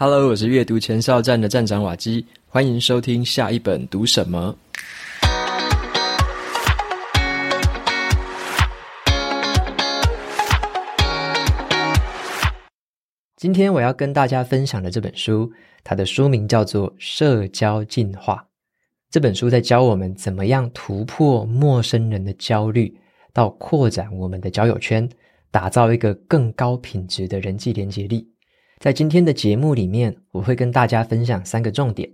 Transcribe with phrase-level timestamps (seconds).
[0.00, 4.56] Hello，我是阅读前哨站的站长瓦基，欢迎收听下一本读什么。
[13.34, 15.50] 今天我要跟大家分享的这本书，
[15.82, 18.34] 它的书名叫做《社交进化》。
[19.10, 22.96] 这本书在教我们怎么样突破陌生人的焦虑，
[23.32, 25.08] 到扩展我们的交友圈，
[25.50, 28.37] 打造一个更高品质的人际连接力。
[28.78, 32.08] 在今天的节目里面，我会跟大家分享三个重点，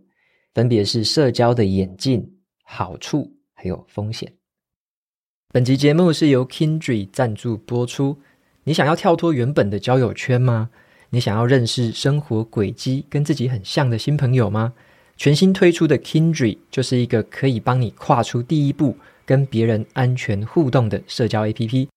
[0.55, 2.27] 分别是社交的演进、
[2.65, 4.33] 好处还有风险。
[5.53, 8.19] 本集节目是由 Kindred 赞助播出。
[8.63, 10.71] 你想要跳脱原本的交友圈吗？
[11.11, 14.73] 你想要认识生活轨迹跟自己很像的新朋友吗？
[15.19, 21.89] 全新推出的 Kindred 就是一个可以帮你跨出第一步，跟别人安全互动的社交 APP。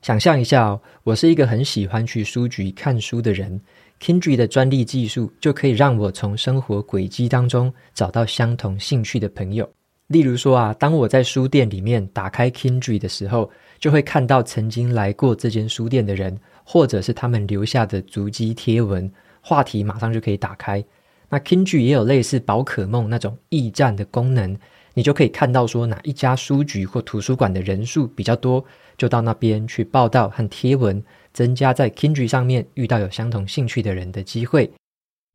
[0.00, 3.60] 想象一下哦，我是一个很喜欢去书局看书的人。
[4.00, 9.68] Kindred 的专利技术就可以让我从生活轨迹当中找到相同兴趣的朋友。
[10.06, 19.12] 例如说啊，当我在书店里面打开 Kindred 的时候，就会看到曾经来过这间书店的人，或者是他们留下的足迹贴文，
[19.42, 20.82] 话题马上就可以打开。
[21.28, 24.56] 那 Kindred 也有类似宝可梦那种驿站的功能，
[24.94, 28.64] 你就可以看到说哪一家书局或图书馆的人数比较多，
[28.96, 31.00] 就到那边去报道和贴文。
[31.32, 34.70] 增加在 Kindred 上面遇到有相同兴趣的人的机会。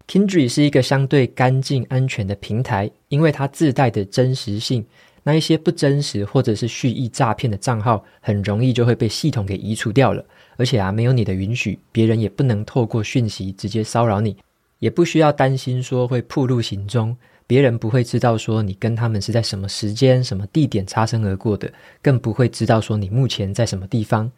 [0.08, 4.86] Kindred 是一个相对干净、安全的平台，因为它自带的真实性，
[5.24, 10.24] 那一些不真实或者是蓄意诈骗的账号，很容易就会被系统给移除掉了。
[10.58, 14.38] 而且啊，没有你的允许，别人也不能透过讯息直接骚扰你，
[14.80, 21.72] 也不需要担心说会暴露行踪，别人不会知道说你跟他们是在什么时间、什么地点擦身而过的，
[22.02, 24.32] 更不会知道说你目前在什么地方。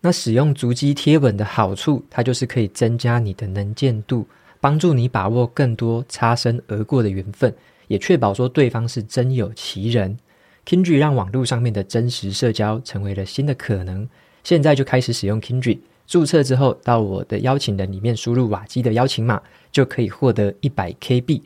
[0.00, 4.26] 那使用足迹贴文的好处，它就是可以增加你的能见度，
[4.58, 7.54] 帮助你把握更多擦身而过的缘分，
[7.86, 10.18] 也确保说对方是真有其人。
[10.64, 14.08] Kindred 让网络上面的真实社交成为了新的可能。
[14.42, 21.42] 现在就开始使用 Kindred，注册之后到我的邀请人里面输入瓦基的邀请码，就可以获得一百 KB。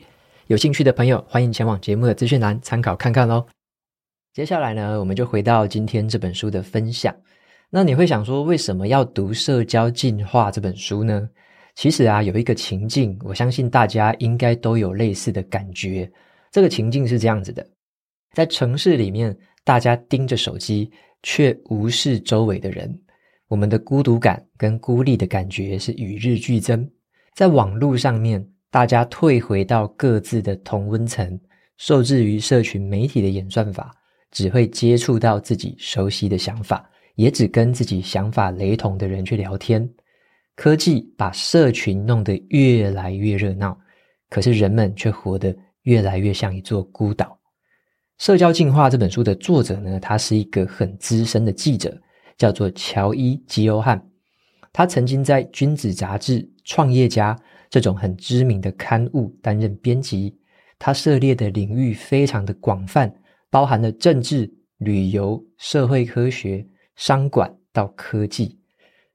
[0.47, 3.45] 有兴趣的朋友，欢迎前往节目的资讯栏参考看看喽。
[4.33, 7.13] 接下来呢，我们就回到今天这本书的分享。
[7.75, 11.29] 那你会想说，为什么要读《社交进化》这本书呢？
[11.75, 16.09] 其实啊，有一个情境，我相信大家应该都有类似的感觉。
[16.53, 17.67] 这个情境是这样子的：
[18.31, 20.89] 在城市里面，大家盯着手机，
[21.21, 22.97] 却无视周围的人，
[23.49, 26.89] 我们的孤独感跟孤立的感觉是与日俱增。
[27.33, 28.41] 在网络上面，
[28.71, 31.37] 大家退回到各自的同温层，
[31.75, 33.93] 受制于社群媒体的演算法，
[34.31, 36.89] 只会接触到自己熟悉的想法。
[37.15, 39.89] 也只跟自己想法雷同的人去聊天。
[40.55, 43.77] 科技把社群弄得越来越热闹，
[44.29, 47.37] 可是人们却活得越来越像一座孤岛。
[48.25, 52.01] 《社交进化》这本书的作者呢，他是一个很资深的记者，
[52.37, 54.01] 叫做乔伊·吉欧汉。
[54.71, 57.35] 他曾经在《君子》杂志、《创业家》
[57.69, 60.33] 这种很知名的刊物担任编辑。
[60.79, 63.13] 他涉猎的领域非常的广泛，
[63.49, 66.65] 包含了政治、旅游、社会科学。
[66.95, 68.57] 商管到科技，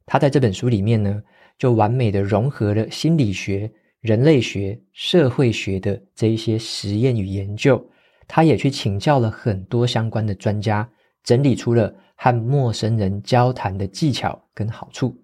[0.07, 1.23] 他在这本书里面呢，
[1.59, 3.71] 就完美的融合了心理学、
[4.01, 7.83] 人类学、社会学的这一些实验与研究。
[8.29, 10.89] 他也去请教了很多相关的专家，
[11.25, 15.17] 整理出了和陌生人交谈的技巧跟好处。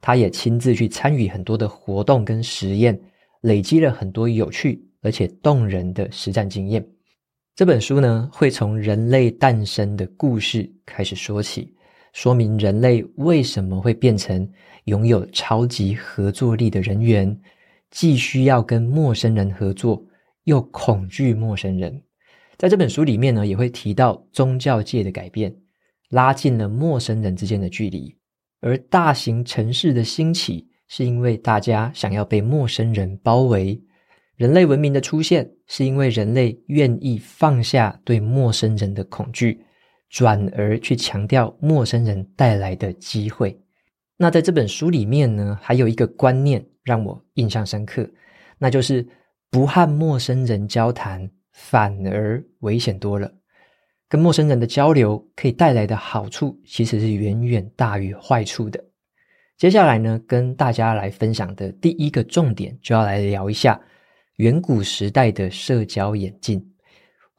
[0.00, 3.00] 他也亲自去参与很多的活动跟实验，
[3.42, 6.86] 累积了很多有趣而且动人的实战经验。
[7.54, 11.74] 这本书呢，会从人类诞生的故事开始说起。
[12.12, 14.48] 说明人类为什么会变成
[14.84, 17.40] 拥有超级合作力的人员，
[17.90, 20.02] 既需要跟陌生人合作，
[20.44, 22.02] 又恐惧陌生人。
[22.56, 25.54] 在这本书里面呢，也会提到宗教界的改变，
[26.10, 28.14] 拉近了陌生人之间的距离；
[28.60, 33.80] 而大型城市的兴起，是因为大家想要被陌生人包围；
[34.36, 39.64] 人类文明的出现，是因为人类愿意放下对陌生人的恐惧。
[40.10, 43.58] 转而去强调陌生人带来的机会。
[44.18, 48.06] 那在这本书里面呢，还有一个观念让我印象深刻，
[48.58, 49.06] 那就是
[49.50, 53.32] 不和陌生人交谈反而危险多了。
[54.08, 58.84] 跟陌生人的交流可以带来的好处，其实是远远大于坏处的。
[59.56, 63.80] 接下来呢，跟大家来分享的第一个重点，就要来聊一下
[64.36, 66.69] 远古时代的社交眼镜。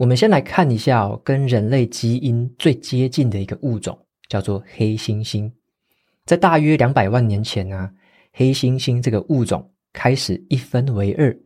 [0.01, 3.95] 我们先来看一下哦，跟人类基因最接近的一个物种，
[4.27, 5.51] 叫做黑猩猩。
[6.25, 7.87] 在大约两百万年前啊，
[8.33, 11.37] 黑猩猩这个物种开始一分为二，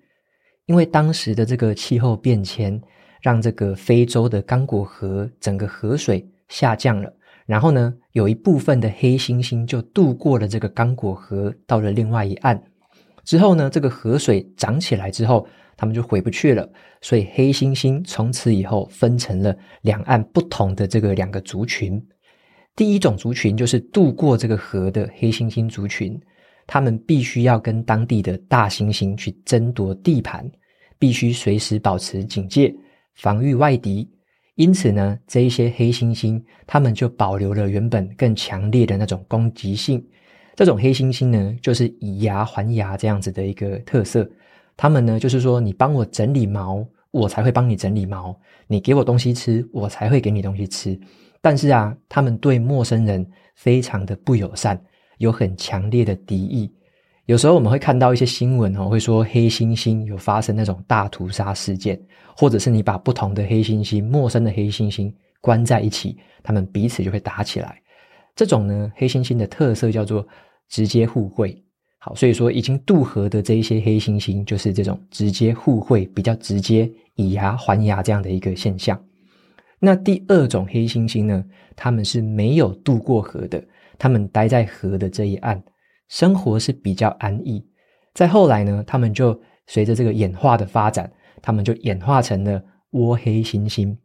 [0.67, 2.81] 因为当时的这个气候变迁，
[3.21, 7.13] 让这个非洲的刚果河整个河水下降了，
[7.45, 12.63] 然后呢，有一部分的黑猩猩就渡过了这个刚果河，到了另外一岸。
[13.25, 15.45] 之后呢，这个河水涨起来之后，
[15.77, 16.67] 他们就回不去了，
[17.01, 22.01] 所以黑猩猩从此以后分成了两岸不同的这个两个族群。
[22.75, 26.19] 第一种族群就是渡过这个河的黑猩猩族群，
[26.67, 30.45] 他们必须要跟当地的大猩猩去争夺地盘，
[30.99, 32.75] 必须随时保持警戒，
[33.15, 34.09] 防御外敌。
[34.55, 40.05] 因此呢，这一些黑猩猩他们就保留了原本更强烈的那种攻击性。
[40.55, 44.29] 这种黑猩猩呢，就是以牙还牙这样子的一个特色。
[44.77, 48.35] 他们呢，就是说，你帮我整理毛，我才会帮你整理毛；
[48.67, 50.99] 你给我东西吃，我才会给你东西吃。
[51.41, 53.25] 但是啊，他们对陌生人
[53.55, 54.79] 非常的不友善，
[55.17, 56.71] 有很强烈的敌意。
[57.25, 61.99] 有时候我们会看到一些新闻哦，会说黑猩猩有发生那种大屠杀事件，
[62.35, 65.11] 或者是你把不同的黑猩猩、陌生的黑猩猩
[65.41, 67.81] 关在一起，他们彼此就会打起来。
[68.35, 70.27] 这种呢，黑猩猩的特色叫做
[70.67, 71.64] 直接互惠。
[72.05, 79.03] 好，所以说已经渡河的这一些黑猩猩，就是这种直接互惠、比较直接以牙还牙这样的一个现象。
[79.79, 81.43] 那第二种黑猩猩呢，
[81.75, 83.59] 他们是没有渡过河的，
[83.97, 85.59] 他们待在河的这一岸，
[86.07, 87.65] 生活是比较安逸。
[88.13, 91.11] 再后来呢，他们就随着这个演化的发展，
[91.41, 92.61] 他们就演化成了
[92.91, 93.97] 倭黑猩猩。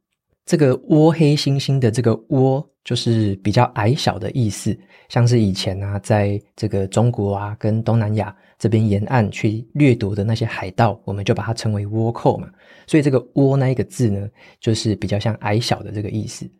[0.50, 4.76] 这个倭黑猩猩的这个倭，就是比较矮小的意思，
[5.08, 12.50] 像是以前啊，在这个中国啊跟东南亚这边沿岸去掠夺的那些海盗，我们就把它称为倭寇嘛。
[12.88, 16.50] 所以这个倭那一个字呢，就是比较像矮小的这个意思。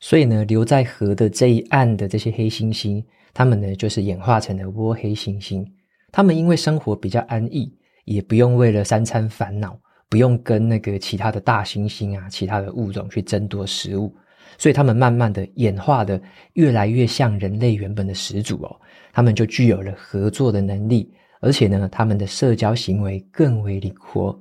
[0.00, 3.00] 所以呢，留在河的这一岸的这些黑猩猩，
[3.32, 5.64] 他们呢就是演化成了倭黑猩猩。
[6.10, 7.72] 他们因为生活比较安逸，
[8.06, 9.78] 也不用为了三餐烦恼。
[10.08, 14.14] 不用跟那个其他的大猩猩啊，其他的物种去争夺食物，
[14.56, 16.20] 所以他们慢慢的演化的
[16.54, 18.80] 越来越像人类原本的始祖哦，
[19.12, 24.38] 他们就具有了合作的能力，而且呢，他们的社交行为更为灵活。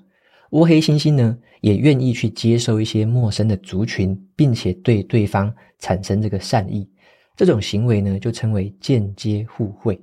[0.51, 6.87] 倭黑猩猩呢，也愿意去接受一些陌生的族群，并且对对方产生这个善意，
[7.35, 9.99] 这种行为呢，就称为间接互惠。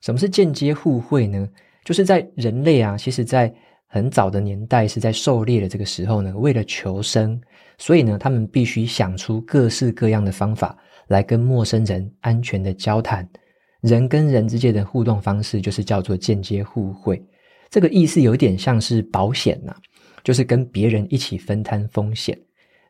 [0.00, 1.46] 什么是间接互惠呢？
[1.84, 3.52] 就是在人类啊，其实在
[3.94, 7.40] 很早的年代是在狩猎的这个时候呢，为了求生，
[7.78, 10.76] 所以呢，他们必须想出各式各样的方法
[11.06, 13.24] 来跟陌生人安全的交谈。
[13.82, 17.24] 人跟人之间的互动方式就是叫做间接互惠。
[17.70, 19.72] 这个意思有点像是保险呐，
[20.24, 22.36] 就是跟别人一起分摊风险。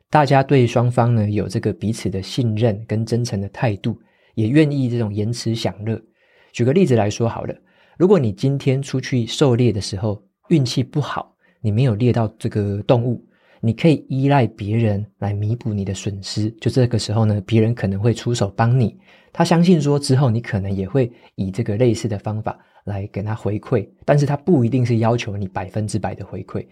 [0.09, 3.95] 大家对双方呢有这个彼此的信任跟真诚的态度，
[4.33, 6.01] 也愿意这种延迟享乐。
[6.51, 7.53] 举个例子来说好了，
[7.95, 10.19] 如果你今天出去狩猎的时候，
[10.49, 13.23] 运气不好，你没有猎到这个动物，
[13.61, 16.51] 你可以依赖别人来弥补你的损失。
[16.61, 18.97] 就这个时候呢，别人可能会出手帮你。
[19.33, 26.65] 他相信说之后你可能也会以这个类似的方法来给他回馈，但是他不一定是要求你百分之百的回馈，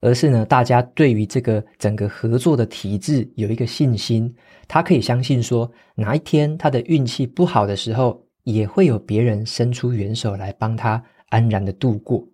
[0.00, 4.34] 而是呢，大家对于这个整个合作的体制有一个信心，
[4.66, 12.26] 他可以相信说哪一天他的运气不好的时候，也会有别人伸出援手来帮他安然的度过。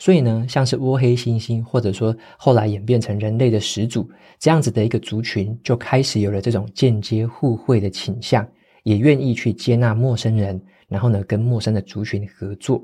[0.00, 8.48] 所以呢，像是倭黑猩猩，或者说后来演变成人类的始祖这样子的一个族群，就开始有了这种间接互惠的倾向，
[8.82, 12.82] 也愿意去接纳陌生人，然后呢，跟陌生的族群合作。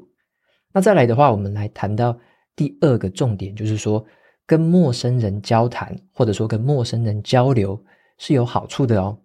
[0.74, 2.14] 那再来的话，我们来谈到
[2.54, 4.04] 第二个重点，就是说
[4.44, 7.82] 跟陌生人交谈，或者说跟陌生人交流
[8.18, 9.18] 是有好处的哦。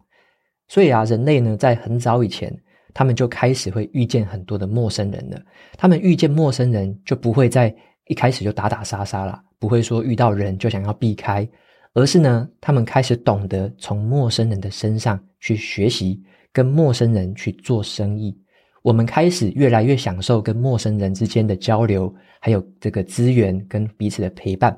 [0.70, 2.58] 所以啊，人类呢，在很早以前。
[2.94, 5.42] 他们就开始会遇见很多的陌生人了。
[5.78, 7.74] 他们遇见陌生人就不会在
[8.08, 11.48] 一开始就打打杀杀了，不会说遇到人就想要避开，
[11.94, 16.22] 而是呢，他们开始懂得从陌生人的身上去学习，
[16.52, 18.38] 跟陌生人去做生意。
[18.82, 24.76] 我们开始越来越享受跟陌生人之间的交流，还有这个资源跟彼此的陪伴。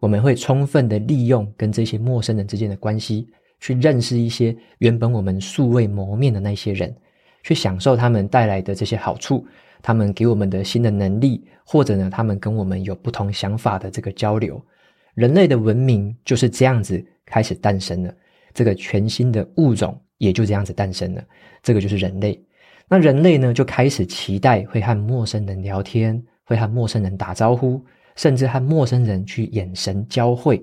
[0.00, 3.28] 我们会充分的利用跟这些陌生人之间的关系，
[3.60, 6.94] 去认识一些原本我们素未谋面的那些人。
[7.46, 9.46] 去享受他们带来的这些好处，
[9.80, 14.60] 他们给我们的新的能力，或者呢，他们跟我们有不同想法的这个交流，
[15.14, 18.12] 人类的文明就是这样子开始诞生了。
[18.52, 21.22] 这个全新的物种也就这样子诞生了。
[21.62, 22.42] 这个就是人类。
[22.88, 27.80] 那人类呢，就开始期待会和陌生人聊天，会和陌生人打招呼，
[28.16, 30.60] 甚至和陌生人去眼神交汇。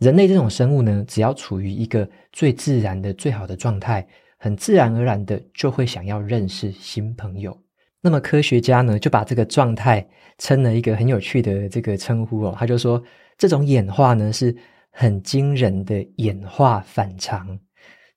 [0.00, 4.04] 人类这种生物呢，只要处于一个最自然的、最好的状态。
[4.38, 7.56] 很自然而然的就会想要认识新朋友，
[8.00, 10.06] 那么科学家呢，就把这个状态
[10.38, 13.02] 称了一个很有趣的这个称呼哦，他就说
[13.36, 14.56] 这种演化呢是
[14.90, 17.58] 很惊人的演化反常，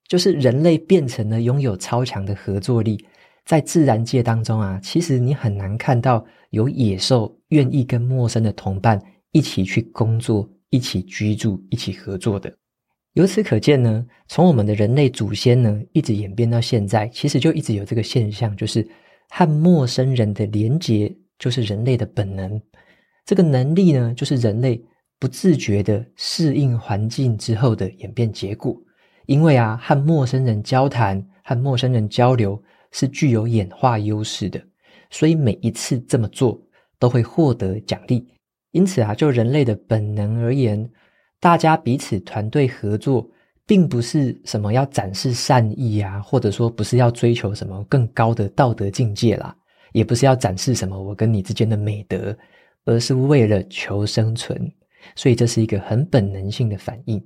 [0.06, 3.04] 就是人类变成了拥有超强的合作力。
[3.44, 9.02] 在自然界当中啊，其实你很难看到有野兽愿意跟陌生的同伴
[9.32, 12.54] 一起去工作、一起居住、一起合作的。
[13.14, 18.86] 由此可见呢，从我们的人类祖先呢，一直演变到现在，其实就一直有这个现象，就是。
[19.34, 22.60] 和陌生人的连结就是人类的本能，
[23.24, 24.78] 这个能力呢，就是人类
[25.18, 28.76] 不自觉的适应环境之后的演变结果。
[29.24, 34.62] 因为啊，和陌生人交谈、和陌生人交流是具有演化优势的，
[35.08, 36.60] 所以每一次这么做
[36.98, 38.28] 都会获得奖励。
[38.72, 40.86] 因此啊，就人类的本能而言，
[41.42, 43.28] 大家彼此团队合作。
[43.64, 49.56] 并不是什么要展示善意啊，或者说不是要追求什么更高的道德境界啦，
[49.92, 52.36] 也不是要展示什么我跟你之间的美德，
[52.84, 54.70] 而是为了求生存。
[55.14, 57.24] 所以这是一个很本能性的反应。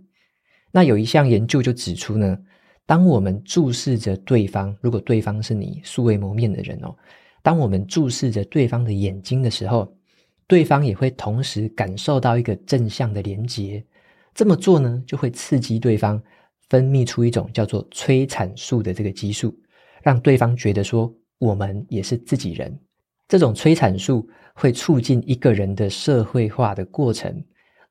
[0.71, 2.39] 那有一项研究就指出呢，
[2.85, 6.95] 当我们注视着对方，如果对方是你素未谋面的人哦，
[7.43, 9.91] 当我们注视着对方的眼睛的时候，
[10.47, 13.83] 对方也会同时感受到一个正向的连结。
[14.37, 16.23] 这么做呢，就会刺激对方。
[16.69, 19.55] 分泌出一种叫做催产素的这个激素，
[20.03, 22.77] 让对方觉得说我们也是自己人。
[23.29, 27.41] 这种催产素会促进一个人的社会化的过程，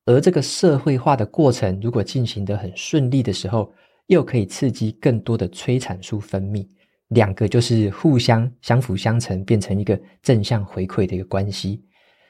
[0.04, 3.72] 而这个社会化的过程如果进行得很顺利的时候，
[4.08, 6.68] 又可以刺激更多的催产素分泌，
[7.08, 11.82] 两个就是互相相辅相成，变成一个正向回馈的一个关系。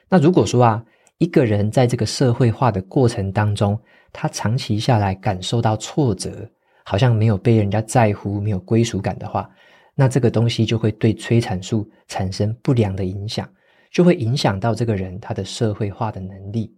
[0.08, 0.84] 那如果说啊，
[1.18, 3.76] 一个人在这个社会化的过程当中，
[4.18, 6.50] 他长期下来感受到挫折，
[6.86, 9.46] 好像没有被人家在乎，没有归属感的话，
[9.94, 13.46] 那这个东西就会对催产素产生不良的影响，
[13.90, 16.74] 就会影响到这个人他的社会化的能力。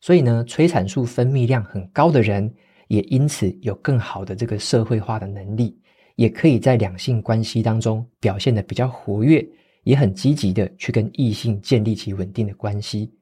[0.00, 2.50] 所以呢，催产素分泌量很高的人，
[2.88, 5.78] 也因此有更好的这个社会化的能力，
[6.16, 9.46] 也可以在两性关系当中表现得比较活跃，
[9.82, 13.12] 也很积极的去跟异性建立起稳定的关系。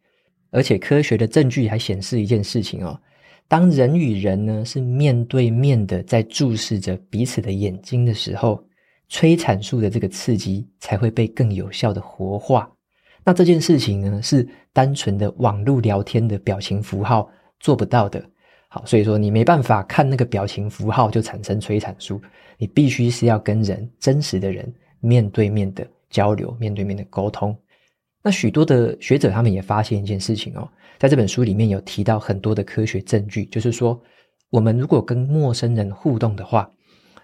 [0.53, 2.99] 而且科学的证据还显示一件事情哦。
[3.49, 8.63] 当人与人呢是面对面的在注视着彼此的眼睛的时候，
[9.09, 12.71] 催产素的这个刺激才会被更有效的活化。
[13.25, 17.29] 那这件事情呢是单纯的网络聊天的表情符号
[17.59, 18.23] 做不到的。
[18.69, 22.21] 好，所以说你没办法看那个表情符号就产生催产素，
[22.59, 27.57] 你必须是要跟人真实的人面对面的交流，面对面的沟通。
[28.23, 30.69] 那许多的学者他们也发现一件事情哦。
[30.99, 34.01] 在这本书里面有提到很多的科学证据，就是说，
[34.51, 36.69] 我们如果跟陌生人互动的话，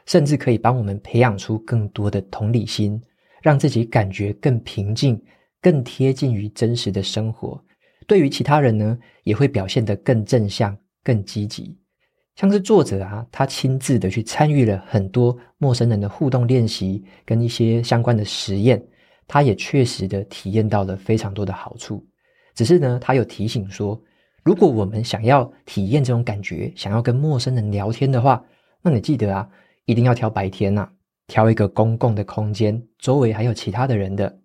[0.06, 3.02] 甚至可以帮我们培养出更多的同理心，
[3.42, 5.20] 让自己感觉更平静、
[5.60, 7.60] 更贴近于真实的生活。
[8.06, 11.76] 对于其他人呢，也会表现得更正向、更积极。
[12.36, 18.80] 像是作者啊，他亲自的去参与了很多陌生人的互动练习，跟一些相关的实验，
[19.26, 22.06] 他也确实的体验到了非常多的好处。
[22.54, 24.00] 只是呢，他有提醒说，
[24.42, 28.42] 如果我们想要体验这种感觉，想要跟陌生人聊天的话，
[28.80, 29.48] 那你记得啊，
[29.86, 30.88] 一定要挑白天呐，
[31.26, 34.38] 挑一个公共的空间，周围还有其他的人的。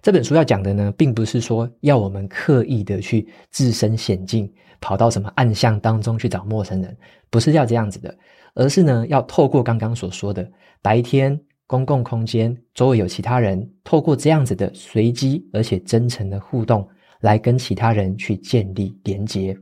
[0.00, 6.96] 这本书要讲的呢，并不是说要我们刻意的去置身险境，跑到什么暗巷当中去找陌生人，
[7.30, 8.12] 不是要这样子的，
[8.54, 10.50] 而是呢，要透过刚刚所说的
[10.80, 16.88] 白天公共空间，周围有其他人，透过这样子的随机而且真诚的互动。
[17.22, 19.56] 来跟其他人去建立连接。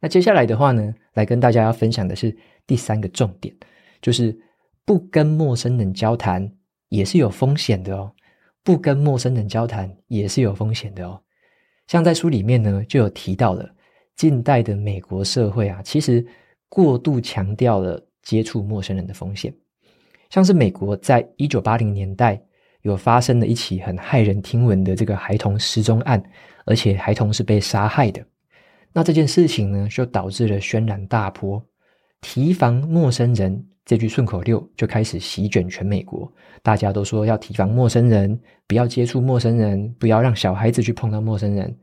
[0.00, 2.34] 那接下来的话呢，来跟大家要分享的是
[2.66, 3.54] 第三个重点，
[4.00, 4.38] 就是
[4.84, 6.50] 不跟陌生人交谈
[6.88, 8.12] 也是有风险的哦。
[8.62, 11.20] 不跟陌生人交谈也是有风险的哦。
[11.86, 13.68] 像在书里面呢，就有提到了
[14.16, 16.24] 近代的美国社会啊，其实
[16.68, 19.52] 过度强调了接触陌生人的风险。
[20.28, 22.40] 像是美国在一九八零年代
[22.82, 26.22] 有发生了一起很骇人听闻的这个孩童失踪案。
[26.66, 28.24] 而且孩童是被杀害的，
[28.92, 31.60] 那这件事情呢，就导致了轩然大波。
[32.20, 36.30] 提防陌生人这句顺口溜就开始席卷全美国，
[36.62, 41.74] 大家都说要提防陌生人，不要接触陌生人，不要让小孩子去碰到陌生人。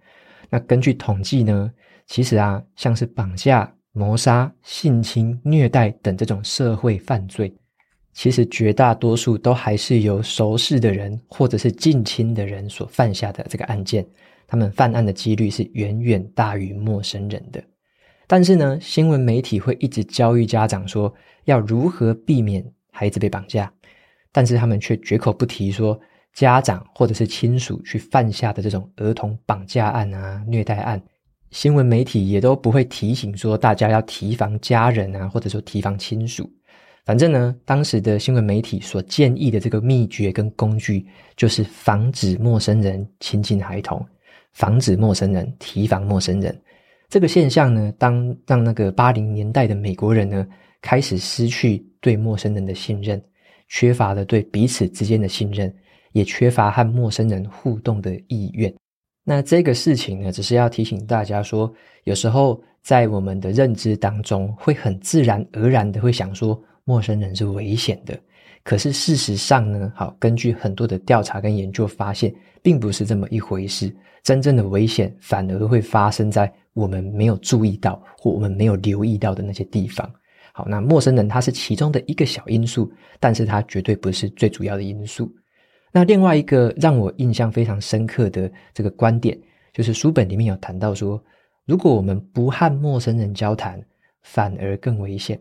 [0.50, 1.70] 那根据统计呢，
[2.06, 7.54] 其实啊，像是绑架、谋杀、性侵、虐待等这种社会犯罪，
[8.18, 14.04] 其实绝大多数都还是由熟识的人或者是近亲的人所犯下的这个案件。
[14.48, 17.64] 他们犯案的几率是远远大于陌生人的，
[18.26, 21.14] 但是呢，新闻媒体会一直教育家长说
[21.46, 23.72] 要如何避免孩子被绑架，
[24.32, 26.00] 但是他们却绝口不提说
[26.34, 31.00] 家长或者是亲属去犯下的这种儿童绑架案啊、虐待案，
[31.52, 36.50] 新闻媒体也都不会提醒说大家要提防家人啊，或者说提防亲属。
[37.08, 44.06] 反正呢，当时的新闻媒体所建议的这个秘诀跟工具，就是防止陌生人亲近孩童，
[44.52, 46.62] 防止陌生人提防陌生人。
[47.08, 50.46] 这个现象呢，当让那个八零年代的美国人呢，
[50.82, 53.24] 开始失去对陌生人的信任，
[53.70, 55.74] 缺乏了对彼此之间的信任，
[56.12, 58.74] 也缺乏和陌生人互动的意愿。
[59.24, 61.74] 那这个事情呢，只是要提醒大家说，
[62.04, 66.62] 有时候在我们的认知当中，会很自然而然的会想说。
[66.88, 68.18] 陌生人是危险的，
[68.64, 73.94] 可是事实上呢，好，根据很多的调查跟研究发现，并不是这么一回事。
[74.24, 80.10] 真正的危险反而会发生在我们没有注意到或我们没有留意到的那些地方。
[80.54, 82.90] 好，那陌生人他是其中的一个小因素，
[83.20, 85.30] 但是他绝对不是最主要的因素。
[85.92, 89.38] 那另外一个让我印象非常深刻的这个观点，
[89.74, 91.22] 就是书本里面有谈到说，
[91.66, 93.78] 如果我们不和陌生人交谈，
[94.24, 95.38] 反而更危险。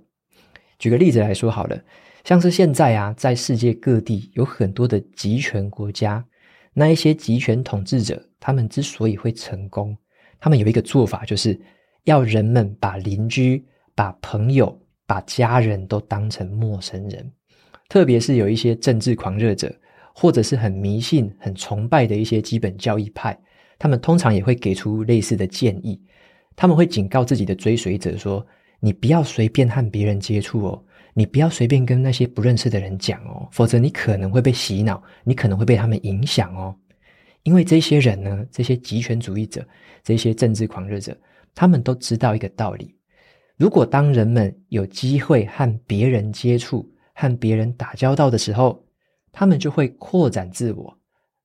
[0.79, 1.81] 举个例子来说好了，
[2.25, 6.25] 像是现在啊，在世界各地有很多的集权国家，
[6.75, 9.97] 那一些集权统治者，他们之所以会成功，
[10.39, 11.59] 他们有一个做法，就是
[12.05, 13.65] 要人们把邻居、
[13.95, 17.33] 把朋友、把家人都当成陌生人。
[17.89, 19.75] 特别是有一些政治狂热者，
[20.13, 23.39] 或者是很迷信、很崇拜的一些基本教义派，
[23.79, 26.01] 他们通常也会给出类似的建议，
[26.57, 28.45] 他们会警告自己的追随者说，
[28.81, 36.75] 你不要随便和别人接触哦，你不要随便跟那些不认识的人讲哦，否则你可能会被洗脑，你可能会被他们影响哦。
[37.43, 39.67] 因为这些人呢，这些极权主义者，
[40.03, 41.17] 这些政治狂热者，
[41.55, 42.95] 他们都知道一个道理：
[43.57, 48.85] 如果当人们有机会和别人接触、和别人打交道的时候，
[49.33, 50.99] 他们就会扩展自我，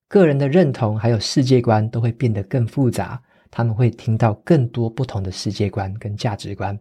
[0.08, 6.78] 个人的认同还有世界观都会变得更复杂，他们会听到更多不同的世界观跟价值观。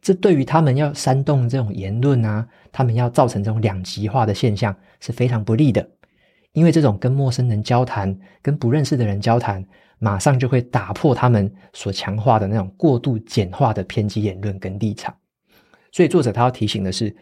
[0.00, 5.86] 这对于他们要煽动这种言论啊，他们要造成这种两极化的现象是非常不利的。
[6.52, 9.64] 因为这种跟陌生人交谈、跟不认识的人交谈，
[9.98, 15.14] 马上就会打破他们所强化的那种过度简化的偏激言论跟立场。
[15.92, 17.14] 所以作者他要提醒的是，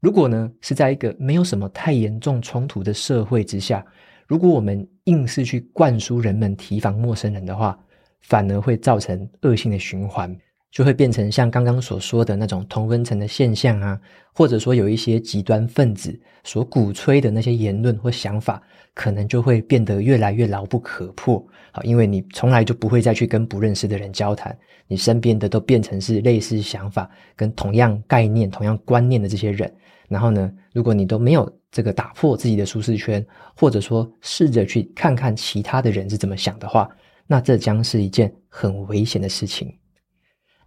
[0.00, 3.84] 如果呢是在一个没有什么太严重冲突的社会之下，
[4.26, 7.78] 如果我们硬是去灌输人们提防陌生人的话，
[8.22, 10.36] 反而会造成恶性的循环。
[10.70, 14.00] 就会变成像刚刚所说的那种同温层的现象啊，
[14.32, 18.62] 或者说有一些极端分子所鼓吹的那些言论或想法，
[18.94, 21.44] 可能就会变得越来越牢不可破。
[21.72, 24.56] 好，因为你从来就不会再去跟不认识的人交谈，
[24.86, 29.72] 你身边的都变成是类似想法跟同样概念、同样观念的这些人。
[30.08, 33.24] 然后呢，如果你都没有这个打破自己的舒适圈，
[33.56, 36.88] 或者说试着去看看其他的人是怎么想的话，
[37.26, 39.72] 那这将是一件很危险的事情。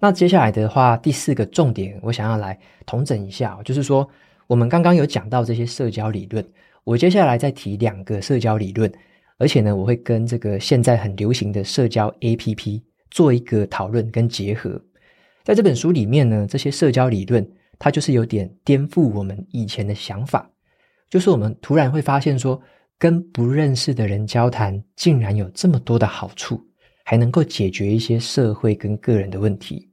[0.04, 4.06] 那接下来的话，第四个重点，我想要来统整一下，就是说，
[4.48, 6.46] 我们刚刚有讲到这些社交理论，
[6.84, 8.92] 我接下来再提两个社交理论，
[9.38, 14.78] 而且呢，我会跟这个现在很流行的社交 APP 做一个讨论跟结合。
[15.42, 20.52] 在这本书里面呢，这些社交理论，它就是有点颠覆我们以前的想法，
[21.10, 22.62] 就是我们突然会发现说，
[23.00, 26.60] 跟不认识的人交谈，竟然有这么多的好处，
[27.06, 29.90] 还能够解决一些社会跟个人的问题。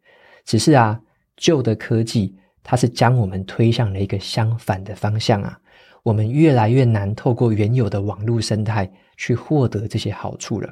[0.51, 1.01] 只是啊，
[1.37, 5.57] 旧的科技它是将我们推向了一个相反的方向啊，
[6.03, 10.69] 我们越来越难透过原有的网络生态去获得这些好处了。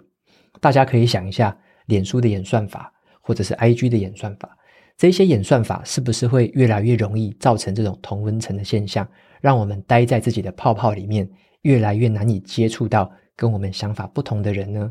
[0.60, 4.50] 大家可以想一下，脸书的演算法，或者是 IG 的演算法，
[4.96, 9.08] 这些演算法是不是会越来越容易造成这种同温层的现象，
[9.40, 11.30] 让我们待在自己的泡泡里面，
[11.62, 14.90] 越来越难以接触到跟我们想法不同的人呢？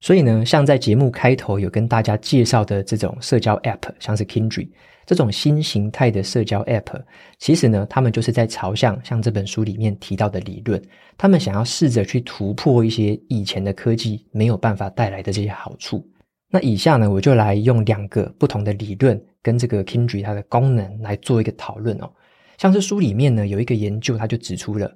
[0.00, 4.68] 所以呢，像在节目开头有跟大家介绍的这种社交 App，像是 Kindred
[5.06, 7.02] 这种新形态的社交 App，
[7.38, 10.82] 其实呢，他们就是在朝向像这本书里面提到的理论，
[11.16, 16.06] 他们想要试着去突破一些以前的科技没有办法带来的这些好处。
[16.50, 22.10] 那以下呢，我就来用两个不同的理论跟这个 Kindred 它的功能来做一个讨论哦。
[22.58, 24.90] 像是书里面呢有一个研究，它就指出了。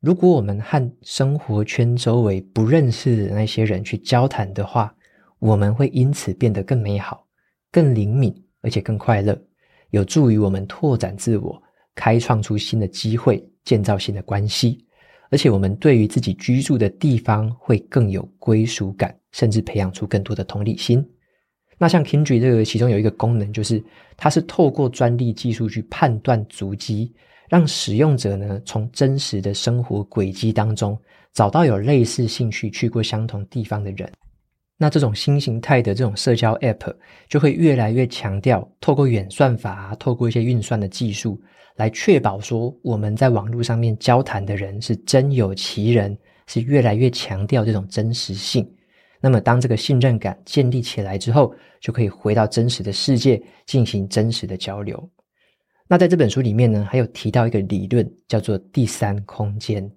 [0.00, 4.94] 如果我们和生活圈周围不认识的那些人去交谈的话，
[5.38, 7.26] 我们会因此变得更美好、
[7.70, 9.38] 更灵敏，而且更快乐，
[9.90, 11.62] 有助于我们拓展自我、
[11.94, 14.86] 开创出新的机会、建造新的关系。
[15.30, 21.06] 而且，我们对于自己居住的地方会更有归属感，甚至培养出更多的同理心。
[21.76, 23.84] 那像 Kindred 这个，其中有一个功能，就是
[24.16, 27.14] 它是透过专利技术去判断足迹。
[27.50, 30.96] 让使用者呢从真实的生活轨迹当中
[31.32, 34.08] 找到有类似兴趣、去过相同地方的人。
[34.78, 36.94] 那这种新形态的这种社交 App
[37.28, 41.38] 就会越来越强调，透过远算法啊，透过一些运算的技术，
[41.74, 48.64] 来确保说我们在网络上面交谈的人是真有其人，是越来越强调这种真实性。
[49.20, 55.10] 那么当这个信任感建立起来之后，就可以回到真实的世界进行真实的交流。
[55.90, 59.90] 那在这本书里面呢，还有提到一个理论，叫做第三空间。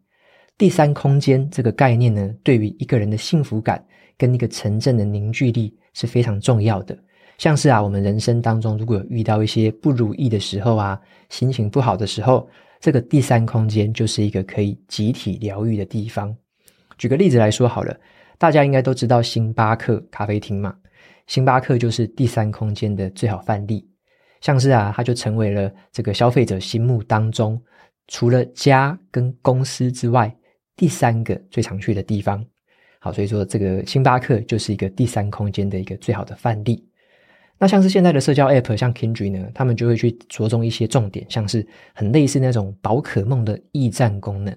[0.57, 3.85] 第三空间这个概念呢，对于一个人的幸福感。
[4.15, 6.97] 跟一个城镇的凝聚力是非常重要的。
[7.39, 12.47] 像是啊，我们人生当中如果有遇到一些不如意的时候啊，心情不好的时候，
[12.79, 16.33] 这个第三空间就是一个可以集体疗愈的地方。
[16.97, 17.95] 举个例子来说好了，
[18.37, 20.75] 大家应该都知道星巴克咖啡厅嘛，
[21.27, 23.92] 星巴克就是第三空间的最好范例。
[24.43, 27.59] 像是啊，它就成为了这个消费者心目当中
[28.09, 30.35] 除了家跟公司之外
[30.75, 32.45] 第三个最常去的地方。
[32.99, 36.85] 好，所以说这个星巴克就是一个第三空间的一个最好的范例。
[37.57, 44.53] 那像是现在的社交 App，像 Kindred 呢，他们就会去着重一些重点，像是很类似那种宝可梦的驿站功能。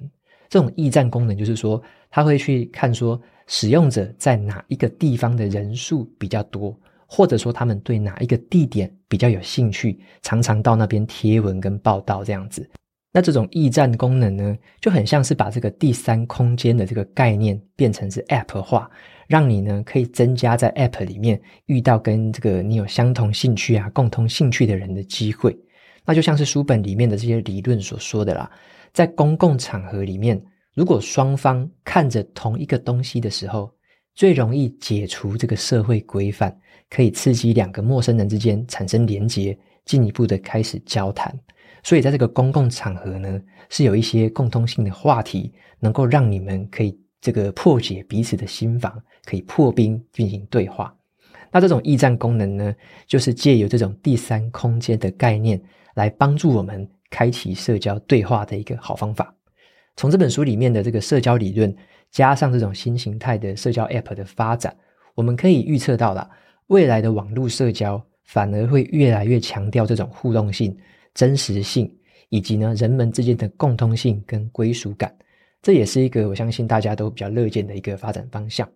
[0.49, 12.69] 这种驿站功能就是说，他会去看说使用者在哪一个地方的人数比较多，或者说他们对哪一个地点比较有兴趣，常常到那边贴文跟报道这样子。
[13.13, 18.91] 那这种驿站功能呢，就很像是把这个第三空间的这个概念变成是 App 化，
[19.27, 25.57] 让你呢可以增加在 App 里面遇到跟这个你有相同兴趣啊、共同兴趣的人的机会。
[26.05, 28.51] 那就像是书本里面的这些理论所说的啦，
[28.93, 30.41] 在公共场合里面，
[30.75, 33.73] 如果双方看着同一个东西的时候，
[34.17, 41.39] 最容易解除这个社会规范，可以刺激两个陌生人之间产生连结，进一步的开始交谈。
[41.83, 48.91] 所以，在这个公共场合呢，是有一些共通性的话题，能够让你们可以这个破解彼此的心防，
[49.27, 50.97] 可以破冰进行对话。
[51.53, 52.75] 那这种驿站功能呢，
[53.07, 55.61] 就是借由这种第三空间的概念，
[55.95, 59.33] 来帮助我们开启社交对话的一个好方法。
[59.95, 61.75] 从这本书里面的这个社交理论，
[62.11, 64.77] 加上这种新形态的社交 App 的发展，
[65.15, 66.31] 我们可以预测到了
[66.69, 70.77] 未来的网络社交反而会越来越强调这种互动性。
[71.15, 71.91] 真实性
[72.29, 75.11] 以及呢，人们之间的共通性跟归属感，
[75.63, 78.69] 这也是一个我相信大家都比较乐见的一个发展方向。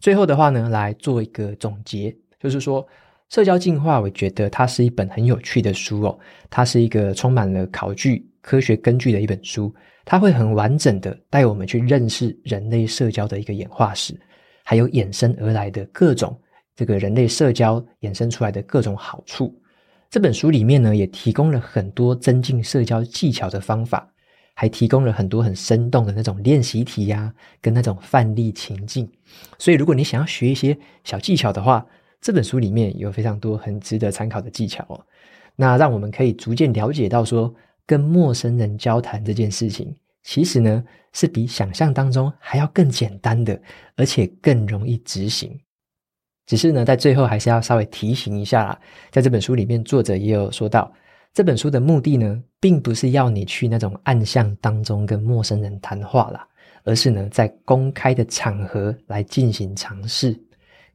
[0.00, 2.84] 最后的话呢，来做一个总结，就是说，
[3.28, 6.18] 社交进化，我觉得它是一本很有趣的书哦，
[6.48, 9.72] 它是一个充满了考据、科学根据的一本书，
[10.10, 14.12] 它会很完整的带我们去认识人类社交的一个演化史，
[14.64, 16.36] 还有衍生而来的各种
[16.74, 19.56] 这个人类社交衍生出来的各种好处。
[20.10, 24.12] 这本书里面呢，也提供了很多增进社交技巧的方法，
[24.52, 29.08] 还提供了很多很生动的那种练习题呀、跟那种范例情境。
[29.60, 31.86] 所以，如果你想要学一些小技巧的话，
[32.20, 35.00] 这本书里面有非常多很值得参考的技巧哦。
[35.54, 37.54] 那让我们可以逐渐了解到，说
[37.86, 43.60] 跟陌生人交谈这件事情，其实呢是比想象当中还要更简单的，
[43.96, 45.58] 而且更容易执行。
[46.46, 48.80] 只是呢，在最后还是要稍微提醒一下啦，
[49.10, 50.92] 在这本书里面，作者也有说到，
[51.32, 56.44] 这本书的目的呢，并不是要你去那种暗巷当中跟陌生人谈话啦，
[56.82, 60.36] 而是呢，在公开的场合来进行尝试，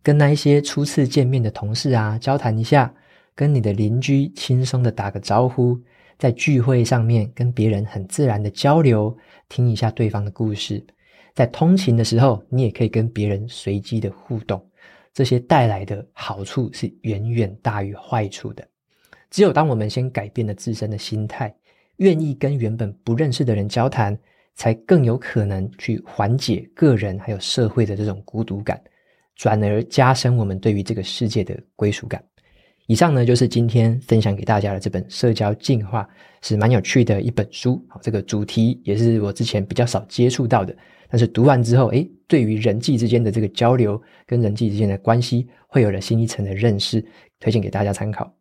[0.03, 2.93] 跟那一些初次见面的同事啊交谈一下，
[3.33, 5.79] 跟你的邻居轻松的打个招呼，
[6.17, 9.15] 在聚会上面跟别人很自然的交流，
[9.49, 10.85] 听一下对方的故事，
[11.33, 14.65] 在通勤的时候，你也可以跟别人随机的互动。
[15.13, 18.67] 这些带来的好处是远远大于坏处的。
[19.31, 21.53] 只有当我们先改变了自身的心态，
[21.97, 24.17] 愿意跟原本不认识的人交谈，
[24.55, 28.81] 才更有可能去缓解个人还有社会的这种孤独感，
[29.35, 32.23] 转而加深我们对于这个世界的归属感。
[32.87, 36.03] 以上呢，就是今天分享给大家的这本《社交进化》，
[36.47, 37.83] 是蛮有趣的一本书。
[37.89, 40.75] 好，这个主题也是我之前比较少接触到的。
[41.09, 47.03] 但是读完之后，诶，对于人际之间的这个交流跟人际之间的关系，会有了新一层的认识，
[47.39, 48.31] 推荐给大家参考。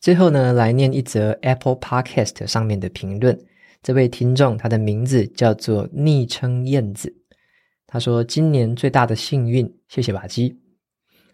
[0.00, 3.38] 最后呢，来念一则 Apple Podcast 上面的评论。
[3.82, 7.14] 这位听众他的名字叫做昵称燕子，
[7.86, 10.58] 他说：“今年最大的幸运，谢谢瓦基。”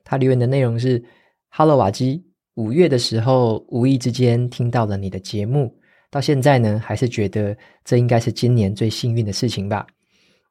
[0.05, 1.03] 他留言的内容是
[1.49, 5.75] ：“Hello 瓦基，五月的时候无意之间听到了你的节目，
[6.11, 9.87] 到现在呢，还是觉得这应该是今年最幸运的事情吧。”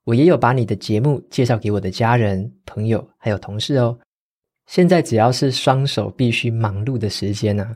[0.04, 3.96] 我也有把你的节目介绍给我的家人、朋友还有同事哦。
[4.66, 7.70] 现在只要是双手必须忙碌的时间呢、啊，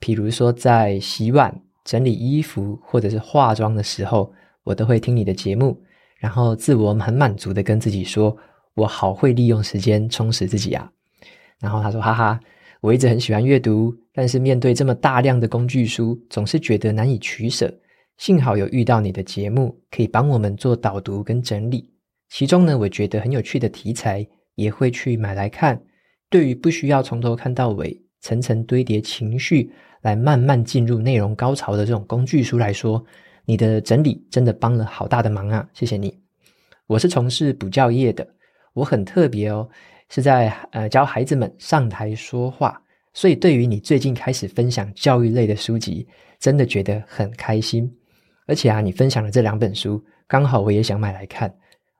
[0.00, 1.52] 譬如说在洗碗、
[1.84, 5.76] 整理衣服或者是化妆的时候，我都会听你的节目，
[6.18, 8.36] 然后自我很满足的跟自己说，
[8.74, 10.88] 我好会利用时间充实自己啊。
[11.58, 12.40] 然后他说：“哈哈，
[12.82, 17.72] 我一直很喜欢阅读，但是面对这么大量的工具书，总是觉得难以取舍。
[18.16, 21.88] 幸好有遇到你的节目，可以帮我们做导读跟整理。
[22.28, 25.80] 其中呢，我觉得很有趣的题材，也会去买来看。
[26.28, 33.04] 对于不需要从头看到尾，层层堆叠情绪，来慢慢进入内容高潮的这种工具书来说，
[33.44, 35.68] 你的整理真的帮了好大的忙啊！
[35.72, 36.18] 谢谢你。
[36.88, 38.26] 我是从事补教业的，
[38.72, 39.68] 我很特别哦，
[40.14, 42.78] 是在呃教孩子们上台说话，
[43.14, 46.06] 所以对于你最近开始分享教育类的书籍，
[46.38, 47.90] 真的觉得很开心。
[48.46, 51.50] 而且啊，你分享的这两本书，刚好我也想买来看。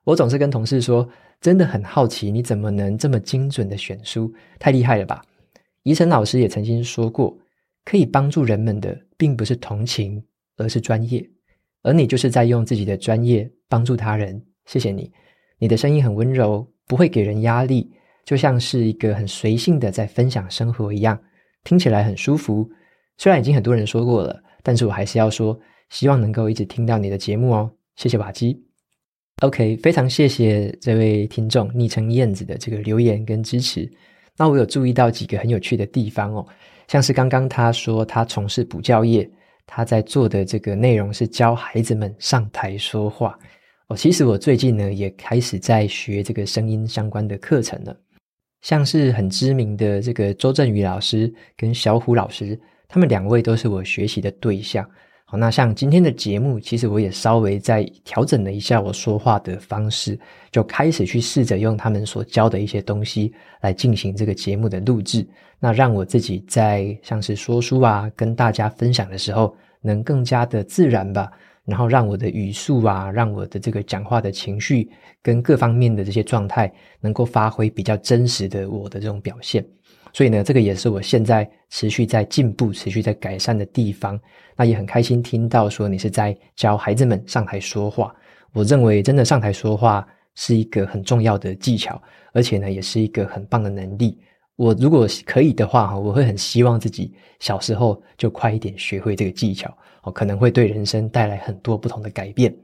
[0.05, 1.09] 我总是跟同事说，
[1.41, 4.31] 真的很好奇，你怎么能这么精准的选书？
[4.59, 5.23] 太厉害了吧！
[5.85, 7.35] 怡晨老师也曾经说过。
[7.85, 10.23] 可以帮助人们的，并不是同情，
[10.57, 11.29] 而是专业。
[11.83, 14.41] 而你就是在用自己的专业帮助他人。
[14.67, 15.11] 谢谢你，
[15.59, 17.93] 你的声音很温柔，不会给人压力，
[18.25, 21.19] 就像是一个很随性的在分享生活一样，
[21.65, 22.69] 听起来很舒服。
[23.19, 25.59] 虽然已经很多人说过了，但是我还是要说，
[25.91, 27.71] 希望能够一直听到你的节目哦。
[27.97, 28.61] 谢谢瓦基。
[29.41, 33.91] OK，非常谢谢这位听众昵称燕子的这个留言跟支持。
[34.37, 36.47] 那我有注意到几个很有趣的地方哦。
[36.89, 39.29] 像是刚刚他说他从事补教业，
[39.67, 43.39] 他在做的这个内容是教孩子们上台说话。
[43.89, 47.97] 哦，其实我最近呢也开始在学这个声音相关的课程了。
[48.63, 54.89] 像是很知名的这个周振宇老师跟小虎老师，他们两位都是我学习的对象。
[55.25, 60.19] 好，那像今天的节目，其实我也稍微在调整了一下我说话的方式，
[60.51, 65.27] 就开始去试着用他们所教的一些东西来进行这个节目的录制，
[65.59, 71.33] 那让我自己在像是说书啊，跟大家分享的时候，能更加的自然吧，
[71.65, 74.91] 然后让我的语速啊，让我的这个讲话的情绪
[75.23, 79.65] 跟各方面的这些状态，能够发挥比较真实的我的这种表现。
[80.13, 84.21] 所以呢，这个也是我现在持续在进步、持续在改善的地方。
[84.57, 88.15] 那也很开心听到说你是在教孩子们上台说话。
[88.53, 92.01] 我认为真的上台说话是一个很重要的技巧，
[92.33, 94.19] 而且呢，也是一个很棒的能力。
[94.57, 102.55] 我如果可以的话，我会很希望自己小时候就快一点学会这个技巧，哦，可能会对人生带来很多不同的改变。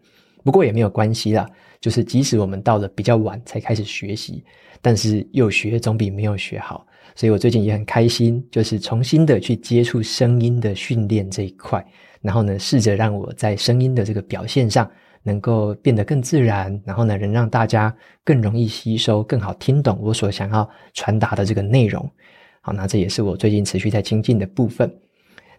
[0.45, 1.49] 不过也没有关系啦，
[1.81, 4.45] 就是即使我们到了比较晚才开始学习，
[4.81, 6.87] 但是有学总比没有学好。
[7.15, 11.85] 所以我最近也很开心，就是重新的去接触声音的训练这一块，
[12.21, 14.89] 然后呢，试着让我在声音的这个表现上
[15.25, 22.09] 能够变得更自然，然后呢，能让大家更容易吸收、更好听懂我所想要传达的这个内容。
[22.61, 24.89] 好，那这也是我最近持续在精进的部分。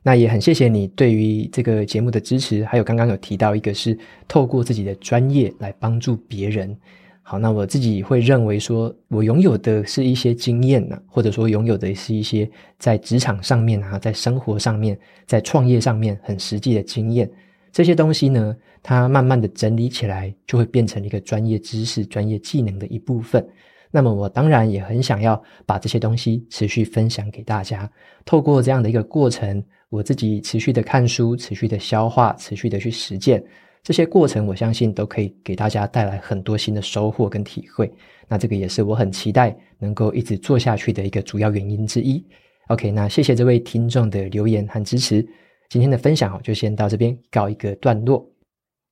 [0.01, 6.75] 那也很谢谢你对于这个节目的支持，还有刚刚有提到一个是透过自己的专业来帮助别人。
[7.21, 17.29] 好，那我自己会认为说，我拥有的是一些经验呢，或者说拥有的是一些在职场上面啊，在生活上面，在创业上面很实际的经验。
[17.71, 23.47] 这些东西呢，它慢慢的整理起来，就会变成一个专业知识、专业技能的一部分。
[23.91, 27.87] 那么我当然也很想要把这些东西持续分享给大家。
[28.25, 33.43] 透过这样的一个过程，我自己持续的看书，持续的消化，持续的去实践。
[33.81, 37.91] 这些过程，我相信都可以给大家带来很多新的收获跟体会。
[38.27, 42.23] 那这个也是我很期待能够一直做下去的一个主要原因之一。
[42.67, 45.25] OK，那谢谢这位听众的留言和支持。
[45.69, 48.29] 今天的分享就先到这边告一个段落。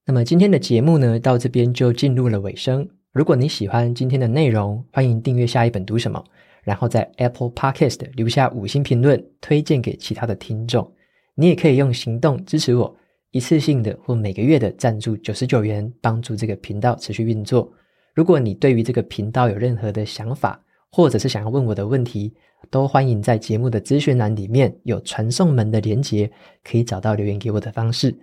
[0.06, 2.88] 那么今天的节目呢，到这边就进入了尾声。
[3.12, 6.24] 如果你喜欢今天的内容，欢迎订阅下一本读什么，
[6.68, 10.92] 然后在 Apple Podcast 留下五星评论，推荐给其他的听众。
[11.34, 12.94] 你也可以用行动支持我。
[13.32, 17.72] 一次性的或每个月的赞助九十九元，帮助这个频道持续运作。
[18.14, 22.34] 如果你对于这个频道有任何的想法，或者是想要问我的问题，
[22.70, 26.30] 都欢迎在节目的资讯栏里面有传送门的连接，
[26.66, 28.14] 可以找到留言给我的方式。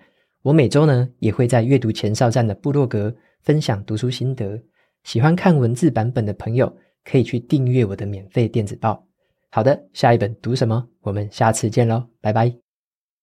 [0.42, 4.60] 我每周呢也会在阅读前哨站的部落格分享读书心得。
[5.04, 6.70] 喜欢看文字版本的朋友，
[7.04, 9.06] 可以去订阅我的免费电子报。
[9.50, 10.88] 好的，下一本读什么？
[11.02, 12.63] 我们下次见喽，拜拜。